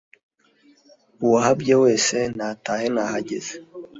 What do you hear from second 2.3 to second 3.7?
natahe, nahageze